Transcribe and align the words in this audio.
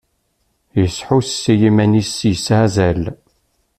Yesḥus 0.79 1.31
i 1.51 1.53
yiman-is 1.61 2.13
yesɛa 2.29 2.59
azal. 2.65 3.03